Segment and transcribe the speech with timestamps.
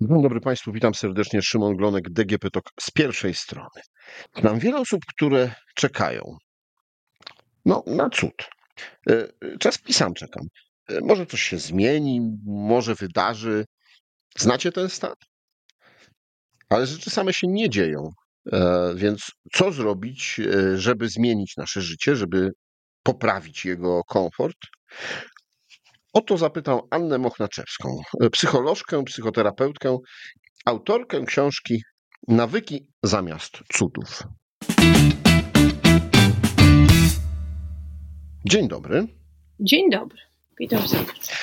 [0.00, 1.42] Dzień dobry Państwu, witam serdecznie.
[1.42, 3.80] Szymon Glonek, DGP TOK z pierwszej strony.
[4.40, 6.36] Znam wiele osób, które czekają.
[7.64, 8.48] No, na cud.
[9.10, 9.28] E,
[9.58, 10.46] Czas i sam czekam.
[10.88, 13.64] E, Może coś się zmieni, może wydarzy.
[14.38, 15.14] Znacie ten stan?
[16.68, 18.10] Ale rzeczy same się nie dzieją.
[18.52, 20.40] E, Więc co zrobić,
[20.74, 22.50] żeby zmienić nasze życie, żeby
[23.02, 24.56] poprawić jego komfort?
[26.16, 29.98] O to zapytał Annę Mochnaczewską, e, psycholożkę, psychoterapeutkę,
[30.64, 31.82] autorkę książki
[32.28, 34.22] Nawyki zamiast cudów.
[38.44, 39.06] Dzień dobry.
[39.60, 40.18] Dzień dobry,
[40.60, 41.34] witam serdecznie.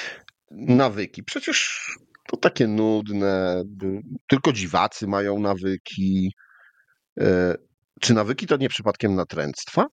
[0.51, 1.23] Nawyki.
[1.23, 1.87] Przecież
[2.27, 3.63] to takie nudne.
[4.27, 6.33] Tylko dziwacy mają nawyki.
[7.19, 7.55] E,
[8.01, 9.85] Czy nawyki to nie przypadkiem natręctwa?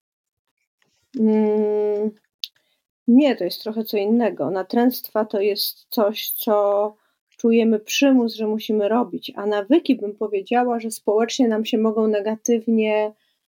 [3.11, 4.51] Nie, to jest trochę co innego.
[4.51, 6.97] Natręctwa to jest coś, co
[7.29, 13.13] czujemy przymus, że musimy robić, a nawyki bym powiedziała, że społecznie nam się mogą negatywnie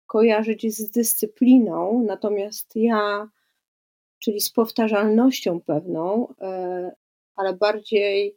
[0.07, 3.29] kojarzyć z dyscypliną, natomiast ja,
[4.19, 6.93] czyli z powtarzalnością pewną, e,
[7.37, 8.37] ale bardziej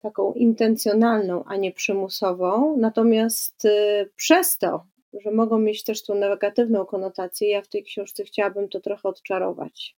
[0.00, 2.76] taką intencjonalną, a nie przymusową.
[2.76, 4.84] Natomiast e, przez to,
[5.24, 9.96] że mogą mieć też tą negatywną konotację, ja w tej książce chciałabym to trochę odczarować.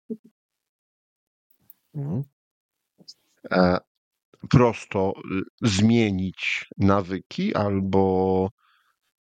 [1.97, 2.23] Mhm.
[3.51, 3.79] E,
[4.51, 5.13] Prosto
[5.63, 8.49] y, zmienić nawyki albo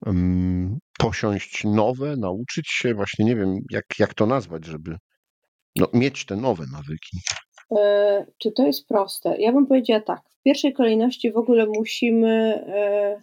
[0.07, 4.97] mm, posiąść nowe, nauczyć się, właśnie nie wiem, jak, jak to nazwać, żeby
[5.77, 7.19] no, mieć te nowe nawyki.
[7.79, 9.37] E, Czy to jest proste?
[9.39, 10.21] Ja bym powiedziała tak.
[10.31, 13.23] W pierwszej kolejności w ogóle musimy e,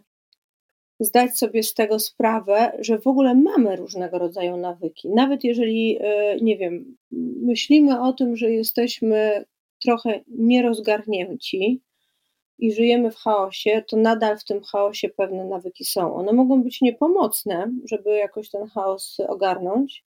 [1.03, 5.09] zdać sobie z tego sprawę, że w ogóle mamy różnego rodzaju nawyki.
[5.09, 6.97] Nawet jeżeli, e, nie wiem,
[7.41, 9.45] myślimy o tym, że jesteśmy
[9.81, 11.81] trochę nierozgarnięci
[12.59, 16.15] i żyjemy w chaosie, to nadal w tym chaosie pewne nawyki są.
[16.15, 20.05] One mogą być niepomocne, żeby jakoś ten chaos ogarnąć.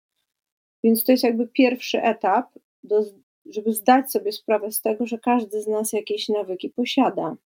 [0.85, 2.47] Więc to jest jakby pierwszy etap,
[2.83, 3.05] do,
[3.47, 7.37] żeby zdać sobie sprawę z tego, że każdy z nas jakieś nawyki posiada,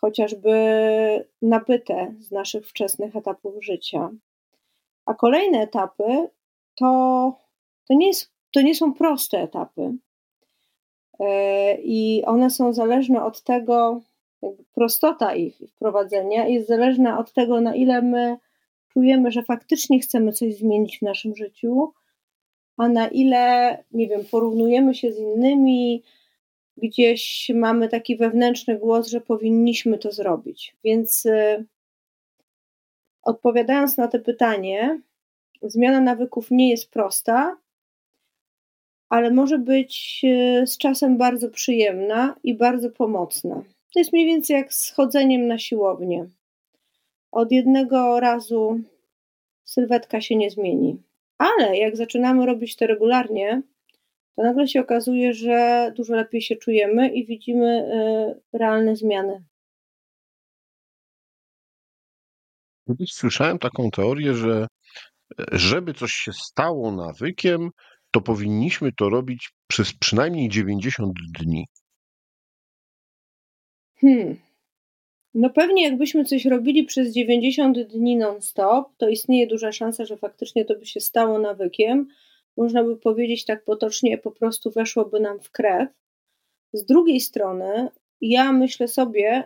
[0.00, 0.52] chociażby
[1.42, 4.10] nabyte z naszych wczesnych etapów życia.
[5.06, 6.28] A kolejne etapy
[6.74, 7.32] to,
[7.88, 9.92] to, nie, jest, to nie są proste etapy.
[11.20, 14.00] E, I one są zależne od tego,
[14.74, 18.36] prostota ich wprowadzenia jest zależna od tego, na ile my
[18.92, 21.92] czujemy, że faktycznie chcemy coś zmienić w naszym życiu,
[22.76, 26.02] a na ile, nie wiem, porównujemy się z innymi,
[26.76, 30.76] gdzieś mamy taki wewnętrzny głos, że powinniśmy to zrobić.
[30.84, 31.64] Więc y,
[33.22, 35.00] odpowiadając na to pytanie,
[35.62, 37.56] zmiana nawyków nie jest prosta,
[39.08, 43.62] ale może być y, z czasem bardzo przyjemna i bardzo pomocna.
[43.94, 46.28] To jest mniej więcej jak z chodzeniem na siłownię.
[47.32, 48.80] Od jednego razu
[49.64, 51.02] sylwetka się nie zmieni.
[51.38, 53.62] Ale jak zaczynamy robić to regularnie,
[54.36, 57.66] to nagle się okazuje, że dużo lepiej się czujemy i widzimy
[58.52, 59.44] y, realne zmiany.
[62.88, 64.66] Kiedyś słyszałem taką teorię, że
[65.40, 67.70] e, żeby coś się stało nawykiem,
[68.10, 71.66] to powinniśmy to robić przez przynajmniej 90 dni.
[74.00, 74.36] Hmm.
[75.34, 80.64] No pewnie jakbyśmy coś robili przez 90 dni non-stop, to istnieje duża szansa, że faktycznie
[80.64, 82.08] to by się stało nawykiem.
[82.56, 85.88] Można by powiedzieć tak potocznie, po prostu weszłoby nam w krew.
[86.72, 87.88] Z drugiej strony,
[88.20, 89.44] ja myślę sobie,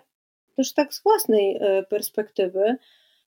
[0.57, 2.77] też tak z własnej e, perspektywy,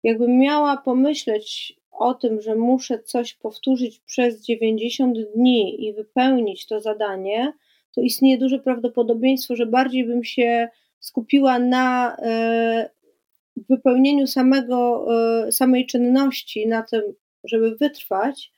[0.02, 6.80] jakbym miała pomyśleć o tym, że muszę coś powtórzyć przez 90 dni i wypełnić to
[6.80, 7.52] zadanie,
[7.94, 10.68] to istnieje duże prawdopodobieństwo, że bardziej bym się
[11.00, 12.90] skupiła na e,
[13.68, 15.06] wypełnieniu samego,
[15.46, 17.02] e, samej czynności, na tym,
[17.44, 18.52] żeby wytrwać,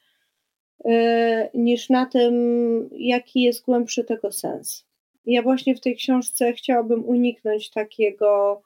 [1.55, 2.35] niż na tym,
[2.93, 4.87] jaki jest głębszy tego sens.
[5.27, 8.63] Ja właśnie w tej książce chciałabym uniknąć takiego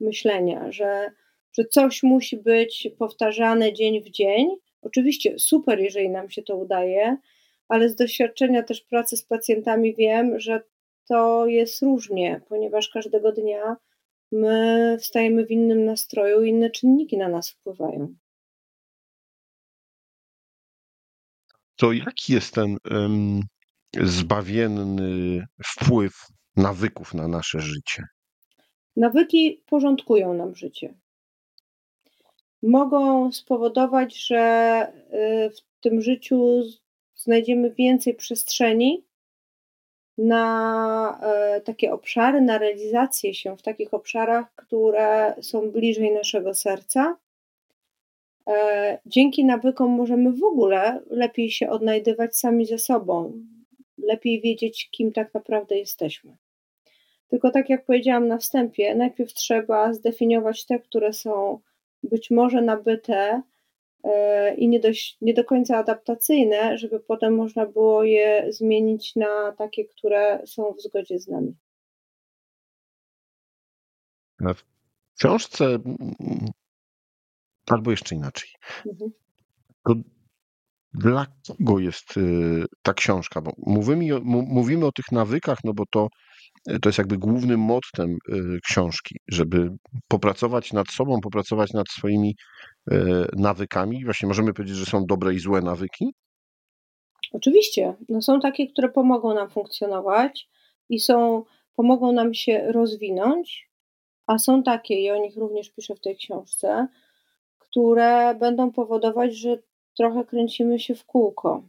[0.00, 1.10] myślenia, że,
[1.52, 4.48] że coś musi być powtarzane dzień w dzień.
[4.82, 7.16] Oczywiście super, jeżeli nam się to udaje,
[7.68, 10.62] ale z doświadczenia też pracy z pacjentami wiem, że
[11.08, 13.76] to jest różnie, ponieważ każdego dnia
[14.32, 18.14] my wstajemy w innym nastroju, inne czynniki na nas wpływają.
[21.78, 23.40] To jaki jest ten em,
[24.00, 26.26] zbawienny wpływ
[26.56, 28.02] nawyków na nasze życie?
[28.96, 30.94] Nawyki porządkują nam życie.
[32.62, 34.92] Mogą spowodować, że
[35.46, 36.62] y, w tym życiu
[37.16, 39.04] znajdziemy więcej przestrzeni
[40.18, 47.16] na e, takie obszary, na realizację się w takich obszarach, które są bliżej naszego serca.
[48.48, 53.32] E, dzięki nawykom możemy w ogóle lepiej się odnajdywać sami ze sobą,
[53.98, 56.36] lepiej wiedzieć, kim tak naprawdę jesteśmy.
[57.28, 61.60] Tylko tak jak powiedziałam na wstępie, najpierw trzeba zdefiniować te, które są
[62.02, 63.42] być może nabyte
[64.04, 64.80] e, i nie,
[65.20, 70.82] nie do końca adaptacyjne, żeby potem można było je zmienić na takie, które są w
[70.82, 71.54] zgodzie z nami.
[74.40, 75.78] W książce,
[77.68, 78.48] albo jeszcze inaczej,
[78.86, 79.10] mhm.
[79.86, 79.94] to
[80.94, 83.40] dla kogo jest y, ta książka?
[83.40, 86.08] Bo mówimy, mówimy o tych nawykach, no bo to
[86.82, 89.70] to jest jakby głównym mottem y, książki, żeby
[90.08, 92.34] popracować nad sobą, popracować nad swoimi
[92.92, 92.94] y,
[93.36, 94.04] nawykami.
[94.04, 96.14] Właśnie możemy powiedzieć, że są dobre i złe nawyki?
[97.32, 97.94] Oczywiście.
[98.08, 100.48] No są takie, które pomogą nam funkcjonować
[100.88, 101.44] i są,
[101.76, 103.68] pomogą nam się rozwinąć,
[104.26, 106.88] a są takie, i o nich również piszę w tej książce,
[107.70, 109.58] które będą powodować, że
[109.96, 111.62] trochę kręcimy się w kółko.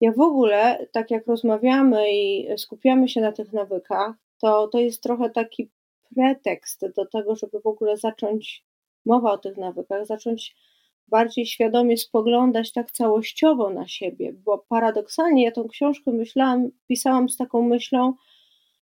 [0.00, 5.02] Ja w ogóle, tak jak rozmawiamy i skupiamy się na tych nawykach, to to jest
[5.02, 5.70] trochę taki
[6.14, 8.64] pretekst do tego, żeby w ogóle zacząć
[9.06, 10.56] mowa o tych nawykach, zacząć
[11.08, 17.36] bardziej świadomie spoglądać tak całościowo na siebie, bo paradoksalnie ja tą książkę myślałam, pisałam z
[17.36, 18.14] taką myślą,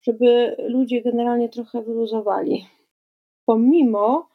[0.02, 2.66] żeby ludzie generalnie trochę wyluzowali.
[3.46, 4.30] Pomimo,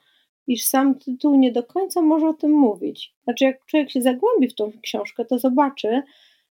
[0.46, 3.14] iż sam tytuł nie do końca może o tym mówić.
[3.25, 6.02] Znaczy, jak człowiek się zagłębi w tą książkę, to zobaczy,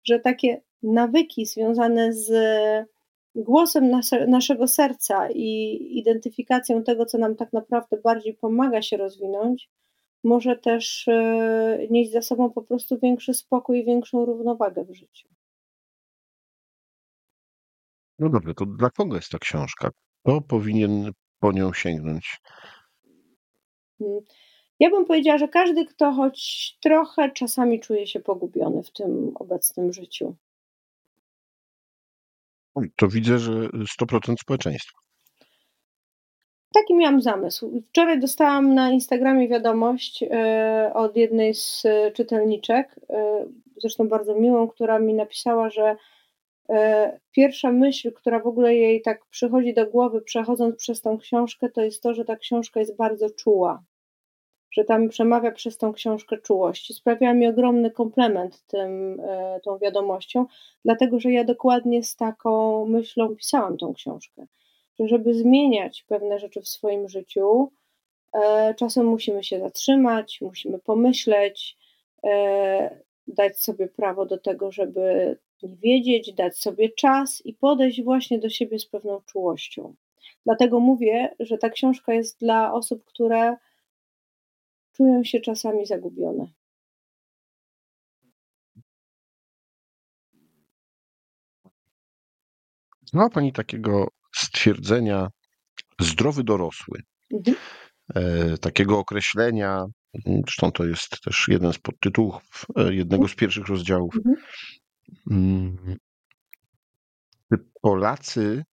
[0.04, 2.32] że takie nawyki związane z
[3.36, 3.92] głosem
[4.28, 9.70] naszego serca i identyfikacją tego, co nam tak naprawdę bardziej pomaga się rozwinąć,
[10.24, 15.30] może też e, nieść za sobą po prostu większy spokój i większą równowagę w życiu.
[18.20, 19.90] No dobrze, to dla kogo jest ta książka?
[20.24, 22.42] Kto powinien po nią sięgnąć?
[24.00, 24.20] Hmm.
[24.80, 29.94] Ja bym powiedziała, że każdy, kto choć trochę czasami czuje się pogubiony w tym obecnym
[29.94, 30.36] życiu.
[32.96, 33.52] To widzę, że
[34.02, 35.06] 100% społeczeństwa.
[36.74, 37.84] Taki miałam zamysł.
[37.90, 41.84] Wczoraj dostałam na Instagramie wiadomość e, od jednej z
[42.14, 43.46] czytelniczek, e,
[43.78, 45.96] zresztą bardzo miłą, która mi napisała, że
[47.32, 51.84] pierwsza myśl, która w ogóle jej tak przychodzi do głowy, przechodząc przez tą książkę, to
[51.84, 53.84] jest to, że ta książka jest bardzo czuła
[54.76, 56.96] że tam przemawia przez tą książkę czułość.
[56.96, 60.46] Sprawiała mi ogromny komplement tym, e, tą wiadomością,
[60.86, 64.46] dlatego że ja dokładnie z taką myślą pisałam tą książkę.
[65.00, 67.72] Że żeby zmieniać pewne rzeczy w swoim życiu,
[68.34, 71.78] e, czasem musimy się zatrzymać, musimy pomyśleć,
[72.24, 78.50] e, dać sobie prawo do tego, żeby wiedzieć, dać sobie czas i podejść właśnie do
[78.50, 79.96] siebie z pewną czułością.
[80.46, 83.58] Dlatego mówię, że ta książka jest dla osób, które
[84.92, 86.48] czują się czasami zagubione.
[93.06, 95.28] Znała Pani takiego stwierdzenia
[96.00, 97.02] zdrowy dorosły?
[97.34, 97.58] Mhm.
[98.16, 99.86] E, takiego określenia,
[100.26, 104.16] zresztą to jest też jeden z podtytułów e, jednego z pierwszych rozdziałów.
[104.16, 104.36] Mhm.
[105.32, 105.98] Mm.
[107.82, 108.64] Polacy,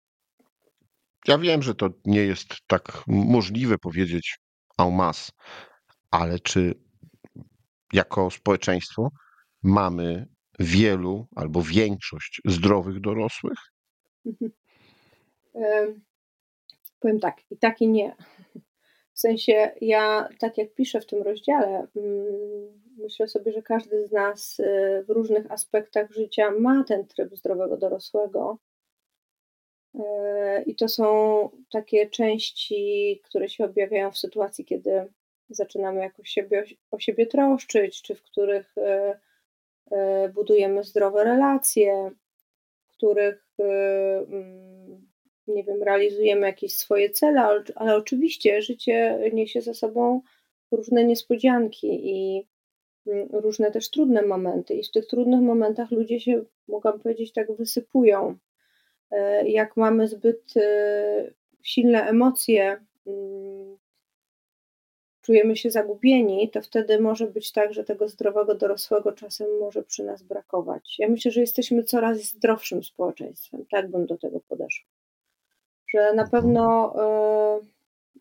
[1.29, 4.39] ja wiem, że to nie jest tak możliwe powiedzieć
[4.79, 5.33] en masse,
[6.11, 6.75] ale czy
[7.93, 9.09] jako społeczeństwo
[9.63, 10.27] mamy
[10.59, 13.59] wielu albo większość zdrowych dorosłych?
[17.01, 18.17] Powiem tak, i tak i nie.
[19.15, 24.13] W sensie ja, tak jak piszę w tym rozdziale, mm, myślę sobie, że każdy z
[24.13, 28.59] nas y, w różnych aspektach życia ma ten tryb zdrowego dorosłego.
[29.95, 30.01] Y,
[30.67, 35.07] I to są takie części, które się objawiają w sytuacji, kiedy
[35.49, 42.11] zaczynamy jakoś siebie, o siebie troszczyć, czy w których e, budujemy zdrowe relacje,
[42.87, 45.12] w których mm,
[45.47, 50.21] nie wiem, realizujemy jakieś swoje cele, ale oczywiście życie niesie ze sobą
[50.71, 52.47] różne niespodzianki i
[53.07, 54.75] mm, różne też trudne momenty.
[54.75, 58.39] I w tych trudnych momentach ludzie się, mogłam powiedzieć, tak wysypują.
[59.45, 60.55] Jak mamy zbyt
[61.63, 63.79] silne emocje, mm,
[65.23, 70.05] czujemy się zagubieni, to wtedy może być tak, że tego zdrowego dorosłego czasem może przy
[70.05, 70.97] nas brakować.
[70.99, 73.67] Ja myślę, że jesteśmy coraz zdrowszym społeczeństwem.
[73.71, 74.92] Tak bym do tego podeszła.
[75.95, 77.61] Że na pewno, e,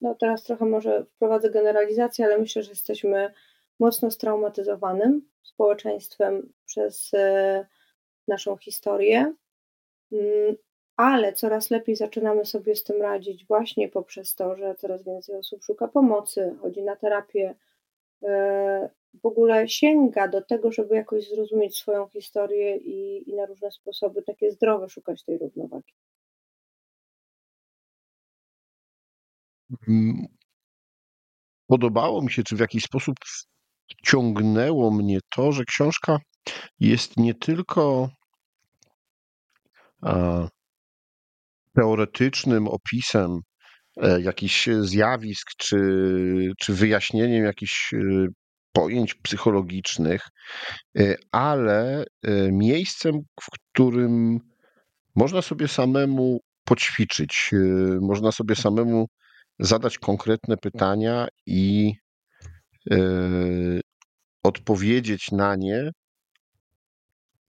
[0.01, 3.33] no teraz trochę może wprowadzę generalizację, ale myślę, że jesteśmy
[3.79, 7.65] mocno straumatyzowanym społeczeństwem przez e,
[8.27, 9.33] naszą historię.
[10.11, 10.55] Mm,
[10.95, 15.63] ale coraz lepiej zaczynamy sobie z tym radzić właśnie poprzez to, że coraz więcej osób
[15.63, 17.55] szuka pomocy, chodzi na terapię,
[18.23, 23.71] e, w ogóle sięga do tego, żeby jakoś zrozumieć swoją historię i, i na różne
[23.71, 25.93] sposoby takie zdrowe szukać tej równowagi.
[31.67, 33.15] Podobało mi się, czy w jakiś sposób
[33.89, 36.17] wciągnęło mnie to, że książka
[36.79, 38.09] jest nie tylko
[41.75, 43.39] teoretycznym opisem
[43.97, 45.77] e, jakichś zjawisk, czy,
[46.59, 47.97] czy wyjaśnieniem jakichś e,
[48.73, 50.21] pojęć psychologicznych,
[50.99, 52.03] e, ale
[52.51, 54.39] miejscem, w którym
[55.15, 57.51] można sobie samemu poćwiczyć,
[58.01, 59.07] można sobie samemu
[59.61, 61.93] zadać konkretne pytania i
[64.43, 65.91] odpowiedzieć na nie,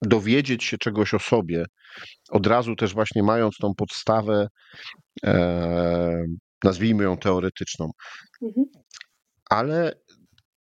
[0.02, 1.64] dowiedzieć się czegoś o sobie,
[2.30, 4.48] od razu też właśnie mając tą podstawę,
[5.24, 6.24] e,
[6.64, 7.90] nazwijmy ją teoretyczną.
[8.42, 8.66] Mhm.
[9.50, 9.92] Ale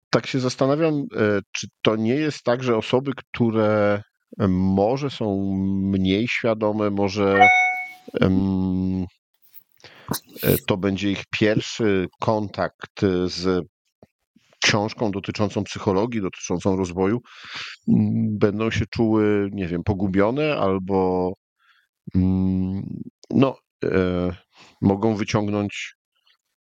[0.10, 4.02] tak się zastanawiam, e, czy to nie jest tak, że osoby, które
[4.48, 7.48] może są mniej świadome, może
[8.22, 9.06] um,
[10.68, 13.66] to będzie ich pierwszy kontakt z
[14.64, 17.22] książką dotyczącą psychologii, dotyczącą rozwoju,
[18.40, 21.34] będą się czuły, nie wiem, pogubione albo
[22.16, 24.32] Mm, no, e,
[24.82, 25.96] mogą wyciągnąć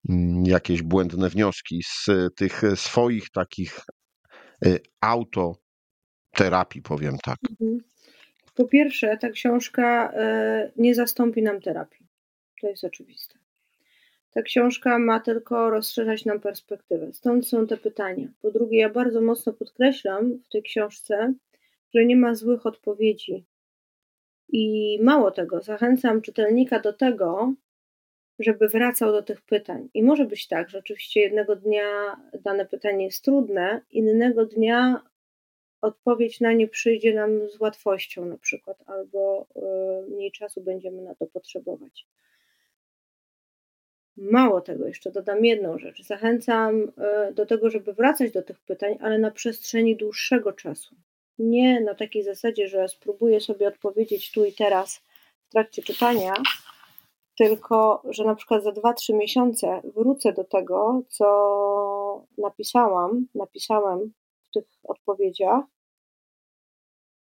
[0.09, 3.81] mm, jakieś błędne wnioski z tych swoich takich
[4.67, 7.37] e, autoterapii, powiem tak.
[7.51, 7.79] Mhm.
[8.55, 12.08] Po pierwsze, ta książka e, nie zastąpi nam terapii.
[12.61, 13.39] To jest oczywiste.
[14.31, 17.13] Ta książka ma tylko rozszerzać nam perspektywę.
[17.13, 18.29] Stąd są te pytania.
[18.43, 21.35] Po drugie, ja bardzo mocno podkreślam w tej książce,
[21.95, 23.45] że nie ma złych odpowiedzi
[24.49, 27.55] i mało tego, zachęcam czytelnika do tego,
[28.39, 29.89] żeby wracał do tych pytań.
[29.95, 35.03] I może być tak, że oczywiście jednego dnia dane pytanie jest trudne, innego dnia
[35.81, 39.47] odpowiedź na nie przyjdzie nam z łatwością, na przykład, albo
[40.07, 42.07] y, mniej czasu będziemy na to potrzebować.
[44.21, 46.03] Mało tego, jeszcze dodam jedną rzecz.
[46.03, 50.95] Zachęcam y, do tego, żeby wracać do tych pytań, ale na przestrzeni dłuższego czasu
[51.39, 55.01] nie na takiej zasadzie, że spróbuję sobie odpowiedzieć tu i teraz
[55.49, 56.33] w trakcie czytania,
[57.37, 64.13] tylko że na przykład za 2-3 miesiące wrócę do tego, co napisałam, napisałem
[64.49, 65.65] w tych odpowiedziach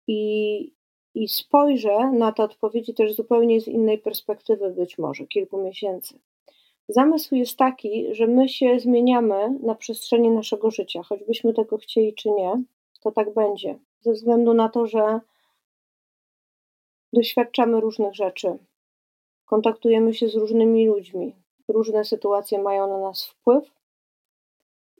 [0.07, 0.73] i,
[1.15, 6.19] i spojrzę na te odpowiedzi też zupełnie z innej perspektywy, być może kilku miesięcy.
[6.89, 12.29] Zamysł jest taki, że my się zmieniamy na przestrzeni naszego życia, choćbyśmy tego chcieli czy
[12.29, 12.63] nie,
[13.01, 13.79] to tak będzie.
[14.01, 15.19] Ze względu na to, że
[17.13, 18.57] doświadczamy różnych rzeczy,
[19.45, 21.35] kontaktujemy się z różnymi ludźmi,
[21.67, 23.71] różne sytuacje mają na nas wpływ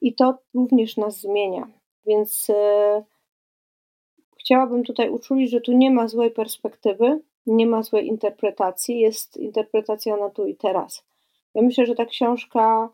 [0.01, 1.67] i to również nas zmienia.
[2.05, 3.03] Więc e,
[4.39, 10.17] chciałabym tutaj uczulić, że tu nie ma złej perspektywy, nie ma złej interpretacji, jest interpretacja
[10.17, 11.03] na tu i teraz.
[11.55, 12.89] Ja myślę, że ta książka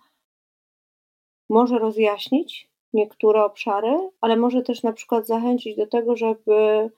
[1.50, 6.90] może rozjaśnić niektóre obszary, ale może też na przykład zachęcić do tego, żeby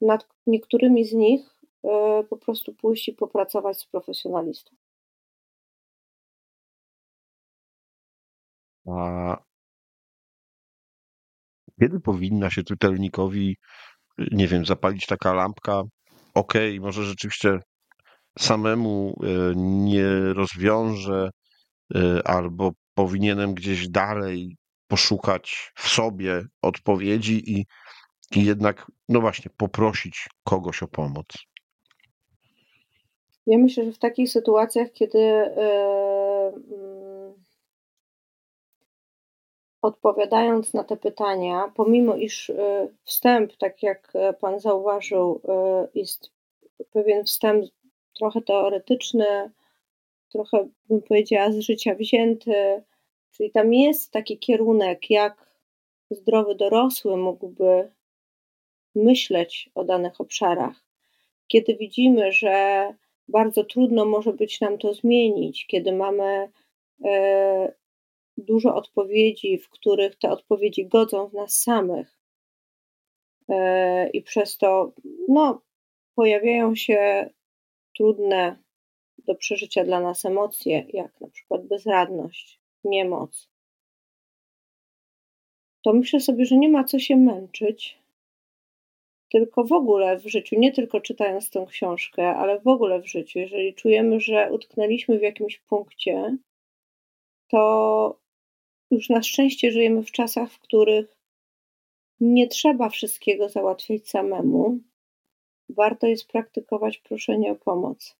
[0.00, 4.76] nad niektórymi z nich e, po prostu pójść i popracować z profesjonalistą.
[8.86, 9.36] A
[11.80, 13.56] kiedy powinna się czytelnikowi,
[14.32, 15.82] nie wiem, zapalić taka lampka?
[16.34, 17.58] Okej, okay, może rzeczywiście
[18.42, 21.30] samemu e, nie rozwiąże,
[21.94, 24.56] e, albo powinienem gdzieś dalej
[24.88, 27.66] poszukać w sobie odpowiedzi i,
[28.36, 31.26] i jednak, no właśnie, poprosić kogoś o pomoc.
[33.46, 35.50] Ja myślę, że w takich sytuacjach, kiedy yy,
[39.82, 42.52] odpowiadając na te pytania, pomimo iż
[43.04, 45.40] wstęp, tak jak Pan zauważył,
[45.94, 46.30] jest
[46.92, 47.64] pewien wstęp
[48.18, 49.50] trochę teoretyczny,
[50.32, 52.82] trochę bym powiedziała z życia wzięty,
[53.40, 55.56] Czyli tam jest taki kierunek, jak
[56.10, 57.92] zdrowy dorosły mógłby
[58.94, 60.84] myśleć o danych obszarach.
[61.46, 62.86] Kiedy widzimy, że
[63.28, 66.50] bardzo trudno może być nam to zmienić, kiedy mamy
[67.04, 67.72] e,
[68.36, 72.16] dużo odpowiedzi, w których te odpowiedzi godzą w nas samych,
[73.48, 74.92] e, i przez to
[75.28, 75.62] no,
[76.14, 77.30] pojawiają się
[78.00, 78.56] trudne
[79.18, 83.48] do przeżycia dla nas emocje, jak na przykład bezradność, niemoc,
[85.82, 87.98] to myślę sobie, że nie ma co się męczyć,
[89.30, 93.38] tylko w ogóle w życiu, nie tylko czytając tę książkę, ale w ogóle w życiu,
[93.38, 96.36] jeżeli czujemy, że utknęliśmy w jakimś punkcie,
[97.48, 98.18] to
[98.90, 101.16] już na szczęście żyjemy w czasach, w których
[102.20, 104.78] nie trzeba wszystkiego załatwiać samemu.
[105.76, 108.16] Warto jest praktykować proszenie o pomoc.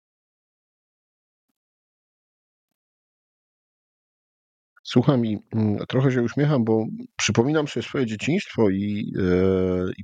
[4.83, 10.03] Słucham i mm, trochę się uśmiecham, bo przypominam sobie swoje dzieciństwo i, e, i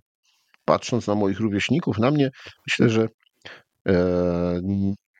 [0.65, 2.31] patrząc na moich rówieśników, na mnie,
[2.67, 3.09] myślę, że
[3.88, 4.61] e,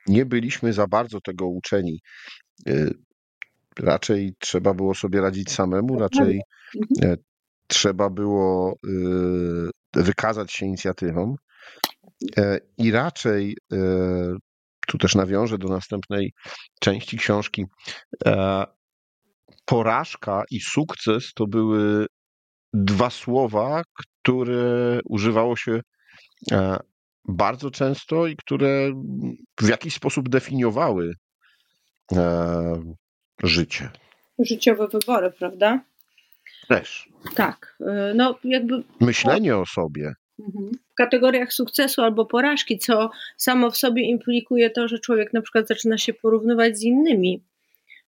[0.07, 1.99] nie byliśmy za bardzo tego uczeni.
[2.67, 2.89] E,
[3.79, 6.41] raczej trzeba było sobie radzić samemu, raczej
[6.75, 7.13] Mhm.
[7.13, 7.17] e,
[7.67, 8.75] trzeba było
[9.93, 11.35] wykazać się inicjatywą
[12.77, 13.77] i raczej e,
[14.87, 16.33] tu też nawiążę do następnej
[16.79, 17.65] części książki.
[18.25, 18.65] E,
[19.65, 22.05] porażka i sukces to były
[22.73, 25.79] dwa słowa, które używało się
[26.51, 26.79] e,
[27.27, 28.91] bardzo często i które
[29.61, 31.13] w jakiś sposób definiowały
[32.13, 32.93] e,
[33.43, 33.89] życie.
[34.39, 35.79] Życiowe wybory, prawda?
[36.67, 37.09] Też.
[37.35, 37.77] Tak.
[38.15, 40.13] No, jakby Myślenie o sobie.
[40.39, 40.71] Mhm.
[40.97, 45.97] Kategoriach sukcesu albo porażki, co samo w sobie implikuje to, że człowiek na przykład zaczyna
[45.97, 47.43] się porównywać z innymi,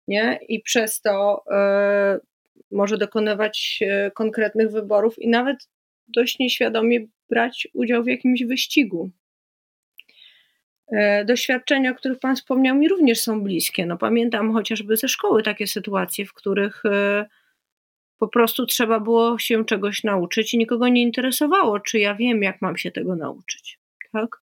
[0.08, 0.38] nie?
[0.48, 2.18] I przez to e,
[2.70, 5.68] może dokonywać e, konkretnych wyborów i nawet
[6.08, 9.10] dość nieświadomie brać udział w jakimś wyścigu.
[10.92, 13.86] E, Doświadczenia, o których Pan wspomniał, mi również są bliskie.
[13.86, 16.82] No, pamiętam chociażby ze szkoły takie sytuacje, w których
[18.20, 22.62] po prostu trzeba było się czegoś nauczyć i nikogo nie interesowało, czy ja wiem, jak
[22.62, 23.78] mam się tego nauczyć.
[24.12, 24.36] Tak?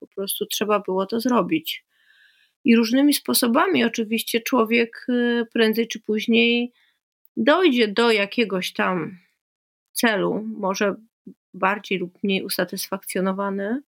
[0.00, 1.84] Po prostu trzeba było to zrobić.
[2.64, 6.72] I różnymi sposobami, oczywiście, człowiek e, prędzej czy później
[7.36, 9.18] dojdzie do jakiegoś tam
[9.92, 10.94] celu, może
[11.54, 13.82] bardziej lub mniej usatysfakcjonowany.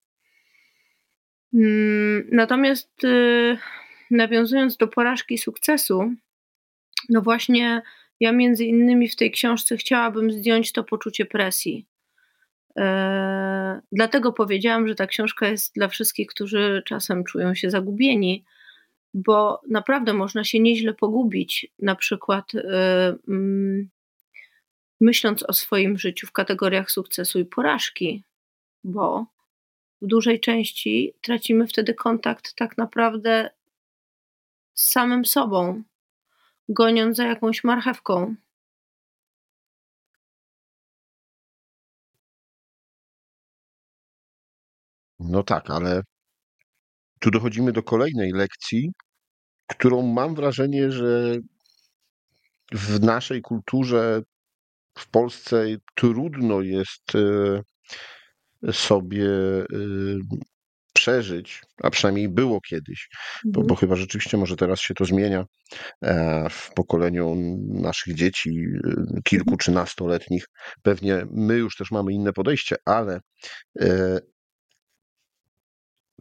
[1.55, 3.59] Mm, Natomiast y,
[4.11, 6.15] nawiązując do porażki sukcesu,
[7.09, 7.83] no właśnie
[8.23, 11.87] ja między innymi w tej książce chciałabym zdjąć to poczucie presji.
[12.77, 18.45] E, Dlatego powiedziałam, że ta książka jest dla wszystkich, którzy czasem czują się zagubieni,
[19.15, 23.89] bo naprawdę można się nieźle pogubić, na przykład e, mm,
[25.01, 28.25] myśląc o swoim życiu w kategoriach sukcesu i porażki,
[28.85, 29.27] bo
[30.03, 33.51] w dużej części tracimy wtedy kontakt tak naprawdę
[34.75, 35.83] z samym sobą,
[36.73, 38.35] goniąc za jakąś marchewką.
[45.19, 46.03] No tak, ale
[47.21, 48.93] tu dochodzimy do kolejnej lekcji,
[49.67, 51.37] którą mam wrażenie, że
[52.73, 54.23] w naszej kulturze
[54.99, 59.67] w Polsce trudno jest e, sobie e,
[61.03, 63.09] przeżyć, a przynajmniej było kiedyś,
[63.45, 63.67] bo, Mhm.
[63.67, 65.45] bo chyba rzeczywiście może teraz się to zmienia
[66.05, 67.35] e, w pokoleniu
[67.69, 68.51] naszych dzieci,
[69.17, 70.45] e, kilku czy nastoletnich.
[70.83, 73.21] Pewnie my już też mamy inne podejście, ale
[73.81, 74.19] e,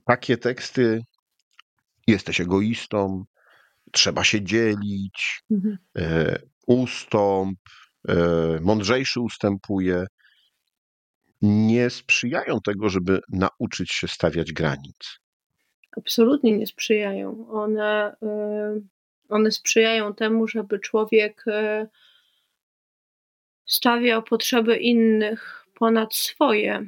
[0.05, 1.01] takie teksty
[2.07, 3.23] jesteś egoistą,
[3.91, 5.77] trzeba się dzielić, Mhm.
[6.67, 7.59] ustąp,
[8.61, 10.05] mądrzejszy ustępuje,
[11.41, 15.19] nie sprzyjają tego, żeby nauczyć się stawiać granic.
[15.97, 17.47] Absolutnie nie sprzyjają.
[17.51, 18.81] One, y,
[19.29, 21.87] one sprzyjają temu, żeby człowiek y,
[23.65, 26.85] stawiał potrzeby innych ponad swoje.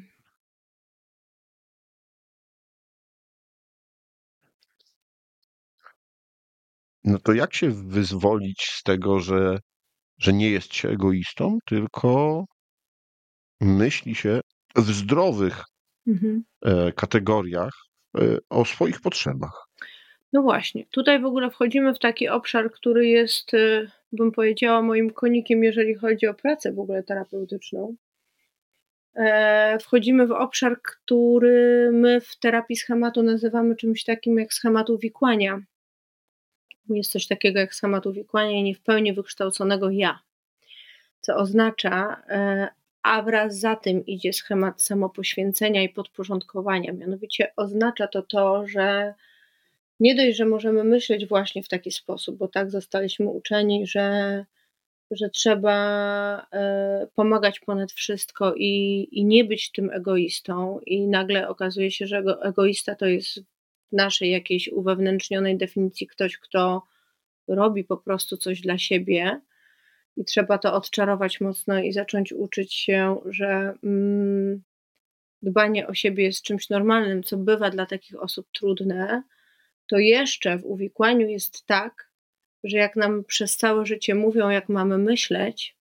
[7.04, 9.60] No to jak się wyzwolić z tego, że,
[10.18, 12.46] że nie jest się egoistą, tylko
[13.63, 14.41] myśli się
[14.76, 15.63] w zdrowych
[16.08, 16.43] Mhm.
[16.65, 17.73] e, kategoriach
[18.17, 19.67] e, o swoich potrzebach?
[20.34, 25.10] No właśnie, tutaj w ogóle wchodzimy w taki obszar, który jest, y, bym powiedziała, moim
[25.10, 27.95] konikiem, jeżeli chodzi o pracę w ogóle terapeutyczną.
[29.15, 35.62] E, Wchodzimy w obszar, który my w terapii schematu nazywamy czymś takim jak schemat uwikłania.
[36.89, 40.19] Jest coś takiego jak schemat uwikłania i nie w pełni wykształconego ja,
[41.21, 42.67] co oznacza, e,
[43.04, 46.94] a wraz za tym idzie schemat samopoświęcenia i podporządkowania.
[46.94, 49.13] Mianowicie oznacza to to, że
[50.00, 54.46] nie dość, że możemy myśleć właśnie w taki sposób, bo tak zostaliśmy uczeni, że,
[55.12, 61.92] że trzeba e, pomagać ponad wszystko i, i nie być tym egoistą, i nagle okazuje
[61.92, 63.44] się, że ego, egoista to jest w
[63.92, 66.84] naszej jakiejś uwewnętrznionej definicji ktoś, kto
[67.48, 69.42] robi po prostu coś dla siebie.
[70.17, 74.63] I trzeba to odczarować mocno i zacząć uczyć się, że mm,
[75.41, 79.23] dbanie o siebie jest czymś normalnym, co bywa dla takich osób trudne,
[79.88, 82.12] to jeszcze w uwikłaniu jest tak,
[82.63, 85.76] że jak nam przez całe życie mówią, jak mamy myśleć,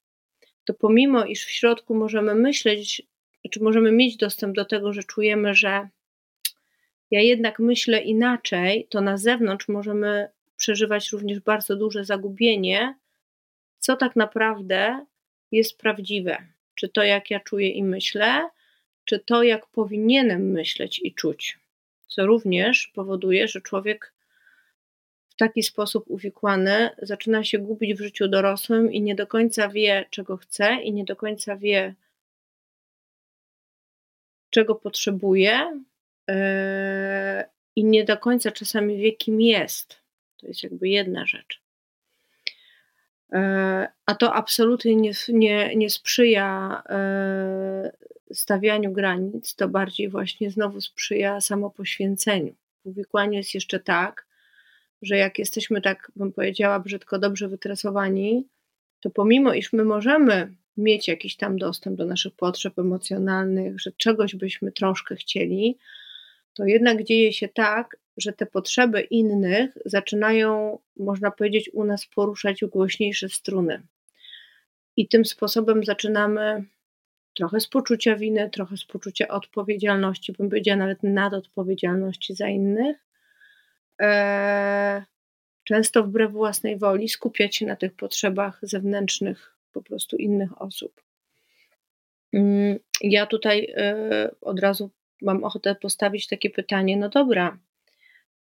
[0.65, 3.03] to pomimo iż w środku możemy myśleć,
[3.51, 5.89] czy możemy mieć dostęp do tego, że czujemy, że
[7.11, 12.95] ja jednak myślę inaczej, to na zewnątrz możemy przeżywać również bardzo duże zagubienie,
[13.83, 15.07] co tak naprawdę
[15.53, 16.37] jest prawdziwe.
[16.75, 18.49] Czy to, jak ja czuję i myślę,
[19.05, 21.59] czy to, jak powinienem myśleć i czuć.
[22.07, 24.15] Co również powoduje, że człowiek
[25.29, 30.05] w taki sposób uwikłany zaczyna się gubić w życiu dorosłym i nie do końca wie,
[30.11, 31.95] czego chce, i nie do końca wie,
[34.51, 35.83] czego potrzebuje,
[36.29, 36.35] yy,
[37.77, 39.99] i nie do końca czasami wie, kim jest.
[40.37, 41.62] To jest jakby jedna rzecz.
[43.33, 43.39] Yy,
[44.07, 51.41] a to absolutnie nie, nie, nie sprzyja yy, stawianiu granic, to bardziej właśnie znowu sprzyja
[51.41, 52.55] samopoświęceniu.
[52.85, 54.27] W uwikłaniu jest jeszcze tak,
[55.03, 58.49] że jak jesteśmy tak, bym powiedziała, brzydko dobrze wytresowani,
[59.01, 64.35] to pomimo iż my możemy mieć jakiś tam dostęp do naszych potrzeb emocjonalnych, że czegoś
[64.35, 65.79] byśmy troszkę chcieli,
[66.55, 72.65] to jednak dzieje się tak, że te potrzeby innych zaczynają, można powiedzieć, u nas poruszać
[72.65, 73.83] głośniejsze struny.
[74.97, 76.65] I tym sposobem zaczynamy
[77.35, 82.97] trochę z poczucia winy, trochę z poczucia odpowiedzialności, bym powiedziała nawet nadodpowiedzialności za innych,
[84.03, 85.05] E,
[85.65, 91.03] często wbrew własnej woli skupiać się na tych potrzebach zewnętrznych po prostu innych osób.
[92.33, 94.91] Mm, ja tutaj e, od razu
[95.23, 97.59] mam ochotę postawić takie pytanie: no dobra,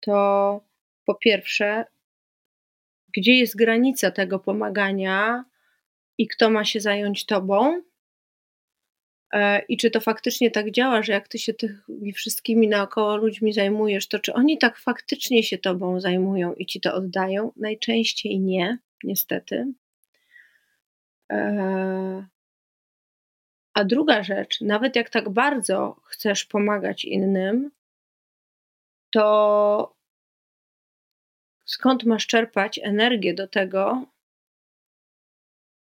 [0.01, 0.61] to
[1.07, 1.85] po pierwsze,
[3.17, 5.45] gdzie jest granica tego pomagania
[6.19, 7.83] i kto ma się zająć tobą?
[9.33, 13.53] E, I czy to faktycznie tak działa, że jak ty się tymi wszystkimi naokoło ludźmi
[13.53, 17.53] zajmujesz, to czy oni tak faktycznie się tobą zajmują i ci to oddają?
[17.57, 19.67] Najczęściej nie, niestety.
[21.33, 22.27] E,
[23.75, 27.71] a druga rzecz, nawet jak tak bardzo chcesz pomagać innym,
[29.17, 29.97] to
[31.65, 34.07] skąd masz czerpać energię do tego,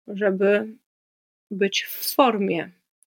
[0.07, 0.67] żeby
[1.51, 2.71] być w formie,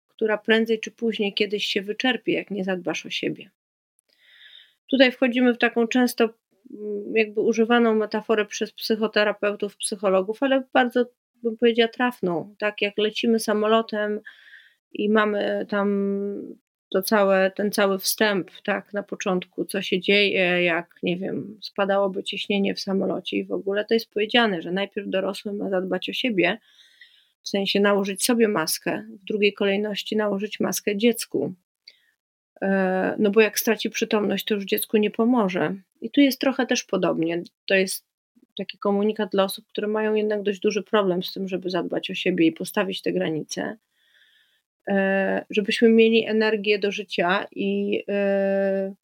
[0.09, 3.51] która prędzej czy później kiedyś się wyczerpie, jak nie zadbasz o siebie.
[4.91, 11.57] Tutaj wchodzimy w taką często mm, jakby używaną metaforę przez psychoterapeutów, psychologów, ale bardzo bym
[11.57, 12.55] powiedziała trafną.
[12.59, 14.21] Tak jak lecimy samolotem
[14.93, 15.89] i mamy tam
[16.91, 22.23] to całe, ten cały wstęp, tak, na początku, co się dzieje, jak, nie wiem, spadałoby
[22.23, 26.13] ciśnienie w samolocie i w ogóle, to jest powiedziane, że najpierw dorosły ma zadbać o
[26.13, 26.59] siebie,
[27.43, 31.55] w sensie nałożyć sobie maskę, w drugiej kolejności nałożyć maskę dziecku.
[32.63, 35.75] E, no bo jak straci przytomność, to już dziecku nie pomoże.
[36.01, 37.43] I tu jest trochę też podobnie.
[37.67, 38.07] To jest
[38.59, 42.15] taki komunikat dla osób, które mają jednak dość duży problem z tym, żeby zadbać o
[42.15, 43.77] siebie i postawić te granice.
[44.91, 48.95] E, żebyśmy mieli energię do życia i e,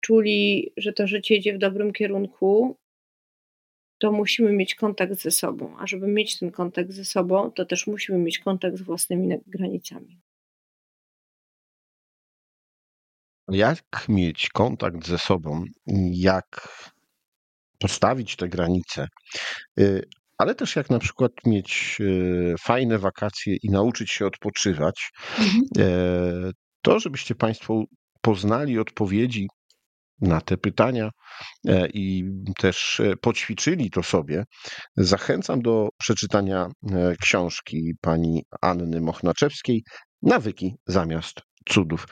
[0.00, 2.76] czuli, że to życie idzie w dobrym kierunku,
[3.98, 5.76] to musimy mieć kontakt ze sobą.
[5.78, 10.20] A żeby mieć ten kontakt ze sobą, to też musimy mieć kontakt z własnymi granicami.
[13.48, 15.64] Jak mieć kontakt ze sobą,
[16.12, 16.68] jak
[17.78, 19.08] postawić te granice,
[19.80, 20.02] y,
[20.40, 25.62] ale też jak na przykład mieć y, fajne wakacje i nauczyć się odpoczywać, mhm.
[25.78, 27.84] E, to żebyście Państwo
[28.20, 29.48] poznali odpowiedzi
[30.20, 31.10] na te pytania
[31.68, 32.24] e, i
[32.58, 34.44] też e, poćwiczyli to sobie,
[34.96, 39.82] zachęcam do przeczytania e, książki pani Anny Mochnaczewskiej
[40.22, 42.06] Nawyki zamiast cudów.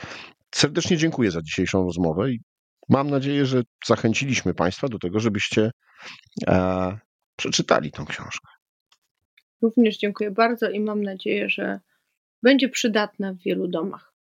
[0.54, 2.38] Serdecznie dziękuję za dzisiejszą rozmowę i
[2.88, 5.70] mam nadzieję, że zachęciliśmy Państwa do tego, żebyście
[6.46, 6.98] e,
[7.38, 8.48] przeczytali tą książkę.
[9.62, 11.80] Również dziękuję bardzo i mam nadzieję, że
[12.42, 14.14] będzie przydatna w wielu domach.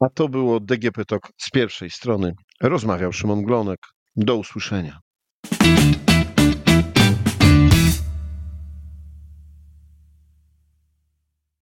[0.00, 2.34] A to było DGP Talk z pierwszej strony.
[2.62, 3.78] Rozmawiał Szymon Glonek.
[4.16, 5.00] Do usłyszenia.